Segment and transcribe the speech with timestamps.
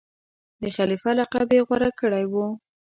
[0.61, 2.47] د خلیفه لقب یې غوره کړی وو.